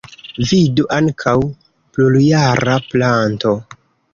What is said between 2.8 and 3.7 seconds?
planto.